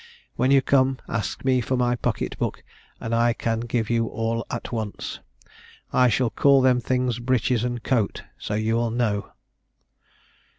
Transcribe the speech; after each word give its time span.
When 0.35 0.49
you 0.49 0.63
come, 0.63 0.97
ask 1.07 1.45
me 1.45 1.61
for 1.61 1.77
my 1.77 1.95
pocket 1.95 2.35
book, 2.39 2.63
and 2.99 3.13
I 3.13 3.33
can 3.33 3.59
give 3.59 3.87
you 3.87 4.07
all 4.07 4.47
at 4.49 4.71
once. 4.71 5.19
I 5.93 6.09
shall 6.09 6.31
call 6.31 6.59
them 6.63 6.81
things 6.81 7.19
breeches 7.19 7.63
and 7.63 7.83
coat, 7.83 8.23
so 8.39 8.55
you 8.55 8.77
will 8.77 8.89
know." 8.89 9.33